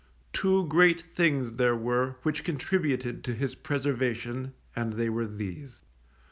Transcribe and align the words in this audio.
Two 0.33 0.65
great 0.65 0.99
things 0.99 1.57
there 1.57 1.75
were 1.75 2.15
which 2.23 2.43
contributed 2.43 3.23
to 3.23 3.35
his 3.35 3.53
preservation, 3.53 4.55
and 4.75 4.93
they 4.93 5.11
were 5.11 5.27
these. 5.27 5.83